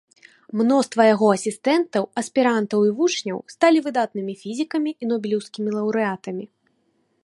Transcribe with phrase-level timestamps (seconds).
[0.61, 6.45] Мноства яго асістэнтаў, аспірантаў і вучняў сталі выдатнымі фізікамі і нобелеўскімі лаўрэатамі.